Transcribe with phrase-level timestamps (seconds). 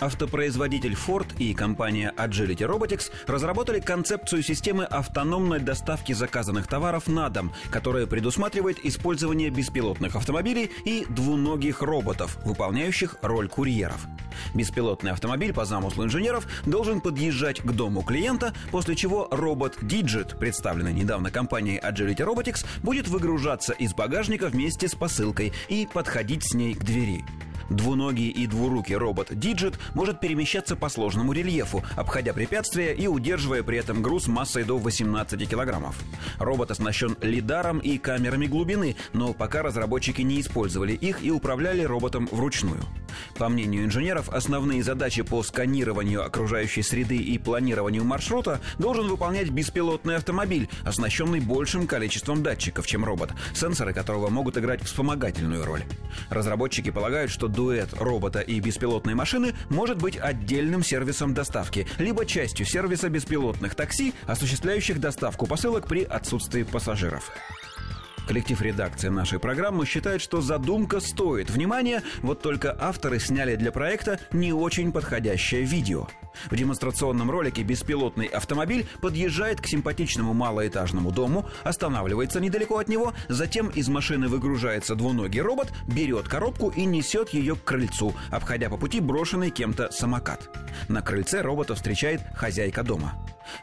[0.00, 7.52] Автопроизводитель Ford и компания Agility Robotics разработали концепцию системы автономной доставки заказанных товаров на дом,
[7.70, 14.06] которая предусматривает использование беспилотных автомобилей и двуногих роботов, выполняющих роль курьеров.
[14.54, 20.92] Беспилотный автомобиль по замыслу инженеров должен подъезжать к дому клиента, после чего робот Digit, представленный
[20.92, 26.74] недавно компанией Agility Robotics, будет выгружаться из багажника вместе с посылкой и подходить с ней
[26.74, 27.24] к двери.
[27.68, 33.78] Двуногий и двурукий робот Digit может перемещаться по сложному рельефу, обходя препятствия и удерживая при
[33.78, 35.96] этом груз массой до 18 килограммов.
[36.38, 42.28] Робот оснащен лидаром и камерами глубины, но пока разработчики не использовали их и управляли роботом
[42.30, 42.82] вручную.
[43.36, 50.16] По мнению инженеров, основные задачи по сканированию окружающей среды и планированию маршрута должен выполнять беспилотный
[50.16, 55.82] автомобиль, оснащенный большим количеством датчиков, чем робот, сенсоры которого могут играть вспомогательную роль.
[56.30, 62.66] Разработчики полагают, что дуэт робота и беспилотной машины может быть отдельным сервисом доставки, либо частью
[62.66, 67.30] сервиса беспилотных такси, осуществляющих доставку посылок при отсутствии пассажиров.
[68.28, 74.20] Коллектив редакции нашей программы считает, что задумка стоит внимания, вот только авторы сняли для проекта
[74.32, 76.06] не очень подходящее видео.
[76.50, 83.68] В демонстрационном ролике беспилотный автомобиль подъезжает к симпатичному малоэтажному дому, останавливается недалеко от него, затем
[83.68, 89.00] из машины выгружается двуногий робот, берет коробку и несет ее к крыльцу, обходя по пути
[89.00, 90.50] брошенный кем-то самокат.
[90.86, 93.14] На крыльце робота встречает хозяйка дома.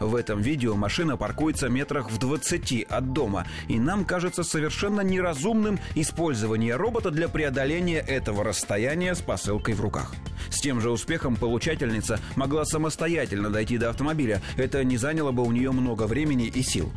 [0.00, 5.78] В этом видео машина паркуется метрах в 20 от дома, и нам кажется совершенно неразумным
[5.94, 10.14] использование робота для преодоления этого расстояния с посылкой в руках.
[10.50, 14.40] С тем же успехом получательница могла самостоятельно дойти до автомобиля.
[14.56, 16.92] Это не заняло бы у нее много времени и сил.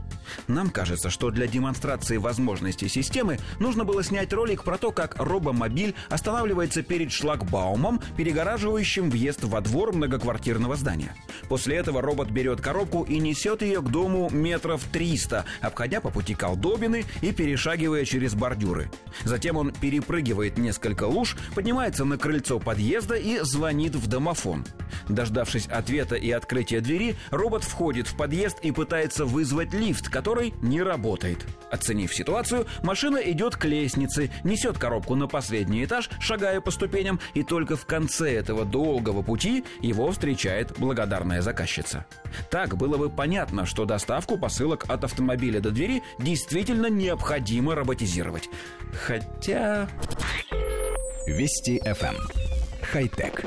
[0.47, 5.95] Нам кажется, что для демонстрации возможностей системы нужно было снять ролик про то, как робомобиль
[6.09, 11.15] останавливается перед шлагбаумом, перегораживающим въезд во двор многоквартирного здания.
[11.49, 16.33] После этого робот берет коробку и несет ее к дому метров 300, обходя по пути
[16.33, 18.91] колдобины и перешагивая через бордюры.
[19.23, 24.65] Затем он перепрыгивает несколько луж, поднимается на крыльцо подъезда и звонит в домофон.
[25.09, 30.81] Дождавшись ответа и открытия двери, робот входит в подъезд и пытается вызвать лифт, который не
[30.81, 31.45] работает.
[31.69, 37.43] Оценив ситуацию, машина идет к лестнице, несет коробку на последний этаж, шагая по ступеням, и
[37.43, 42.07] только в конце этого долгого пути его встречает благодарная заказчица.
[42.49, 48.49] Так было бы понятно, что доставку посылок от автомобиля до двери действительно необходимо роботизировать.
[49.05, 49.87] Хотя...
[51.27, 52.15] Вести FM.
[52.91, 53.45] Хай-тек.